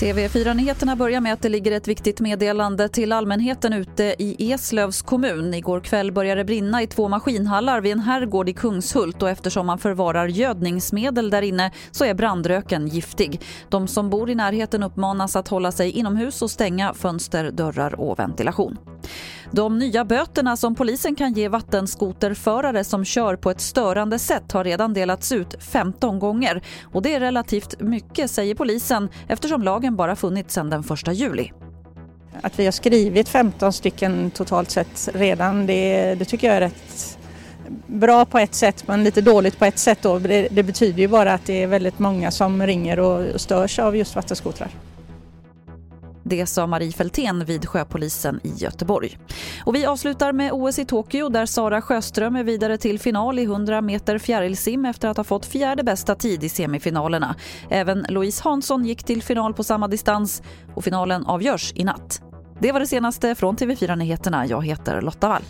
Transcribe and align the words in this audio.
TV4-nyheterna 0.00 0.96
börjar 0.96 1.20
med 1.20 1.32
att 1.32 1.42
det 1.42 1.48
ligger 1.48 1.72
ett 1.72 1.88
viktigt 1.88 2.20
meddelande 2.20 2.88
till 2.88 3.12
allmänheten 3.12 3.72
ute 3.72 4.14
i 4.18 4.52
Eslövs 4.52 5.02
kommun. 5.02 5.54
Igår 5.54 5.80
kväll 5.80 6.12
började 6.12 6.40
det 6.40 6.44
brinna 6.44 6.82
i 6.82 6.86
två 6.86 7.08
maskinhallar 7.08 7.80
vid 7.80 7.92
en 7.92 8.00
herrgård 8.00 8.48
i 8.48 8.52
Kungshult 8.52 9.22
och 9.22 9.30
eftersom 9.30 9.66
man 9.66 9.78
förvarar 9.78 10.28
gödningsmedel 10.28 11.30
där 11.30 11.42
inne 11.42 11.70
så 11.90 12.04
är 12.04 12.14
brandröken 12.14 12.88
giftig. 12.88 13.40
De 13.68 13.88
som 13.88 14.10
bor 14.10 14.30
i 14.30 14.34
närheten 14.34 14.82
uppmanas 14.82 15.36
att 15.36 15.48
hålla 15.48 15.72
sig 15.72 15.90
inomhus 15.90 16.42
och 16.42 16.50
stänga 16.50 16.94
fönster, 16.94 17.50
dörrar 17.50 18.00
och 18.00 18.18
ventilation. 18.18 18.78
De 19.50 19.78
nya 19.78 20.04
böterna 20.04 20.56
som 20.56 20.74
polisen 20.74 21.14
kan 21.14 21.32
ge 21.32 21.48
vattenskoterförare 21.48 22.84
som 22.84 23.04
kör 23.04 23.36
på 23.36 23.50
ett 23.50 23.60
störande 23.60 24.18
sätt 24.18 24.52
har 24.52 24.64
redan 24.64 24.94
delats 24.94 25.32
ut 25.32 25.54
15 25.58 26.18
gånger. 26.18 26.62
Och 26.82 27.02
Det 27.02 27.14
är 27.14 27.20
relativt 27.20 27.80
mycket, 27.80 28.30
säger 28.30 28.54
polisen 28.54 29.08
eftersom 29.28 29.62
lagen 29.62 29.96
bara 29.96 30.16
funnits 30.16 30.54
sedan 30.54 30.70
den 30.70 30.80
1 30.80 31.14
juli. 31.14 31.52
Att 32.42 32.58
vi 32.58 32.64
har 32.64 32.72
skrivit 32.72 33.28
15 33.28 33.72
stycken 33.72 34.30
totalt 34.30 34.70
sett 34.70 35.08
redan, 35.14 35.66
det, 35.66 36.14
det 36.14 36.24
tycker 36.24 36.46
jag 36.46 36.56
är 36.56 36.60
rätt 36.60 37.18
bra 37.86 38.24
på 38.24 38.38
ett 38.38 38.54
sätt 38.54 38.88
men 38.88 39.04
lite 39.04 39.20
dåligt 39.20 39.58
på 39.58 39.64
ett 39.64 39.78
sätt. 39.78 39.98
Då. 40.02 40.18
Det, 40.18 40.48
det 40.50 40.62
betyder 40.62 40.98
ju 40.98 41.08
bara 41.08 41.32
att 41.32 41.46
det 41.46 41.62
är 41.62 41.66
väldigt 41.66 41.98
många 41.98 42.30
som 42.30 42.66
ringer 42.66 42.98
och 42.98 43.40
störs 43.40 43.78
av 43.78 43.96
just 43.96 44.14
vattenskotrar. 44.16 44.70
Det 46.28 46.46
sa 46.46 46.66
Marie 46.66 46.92
Fältén 46.92 47.44
vid 47.44 47.68
sjöpolisen 47.68 48.40
i 48.42 48.52
Göteborg. 48.56 49.18
Och 49.64 49.74
vi 49.74 49.86
avslutar 49.86 50.32
med 50.32 50.52
OS 50.52 50.78
i 50.78 50.84
Tokyo 50.84 51.28
där 51.28 51.46
Sara 51.46 51.82
Sjöström 51.82 52.36
är 52.36 52.44
vidare 52.44 52.78
till 52.78 52.98
final 52.98 53.38
i 53.38 53.42
100 53.42 53.80
meter 53.80 54.18
fjärilsim 54.18 54.84
efter 54.84 55.08
att 55.08 55.16
ha 55.16 55.24
fått 55.24 55.46
fjärde 55.46 55.82
bästa 55.82 56.14
tid 56.14 56.44
i 56.44 56.48
semifinalerna. 56.48 57.34
Även 57.70 58.06
Louise 58.08 58.42
Hansson 58.44 58.84
gick 58.84 59.04
till 59.04 59.22
final 59.22 59.54
på 59.54 59.64
samma 59.64 59.88
distans 59.88 60.42
och 60.74 60.84
finalen 60.84 61.26
avgörs 61.26 61.72
i 61.74 61.84
natt. 61.84 62.22
Det 62.60 62.72
var 62.72 62.80
det 62.80 62.86
senaste 62.86 63.34
från 63.34 63.56
TV4 63.56 63.96
Nyheterna. 63.96 64.46
Jag 64.46 64.66
heter 64.66 65.00
Lotta 65.00 65.28
Wall. 65.28 65.42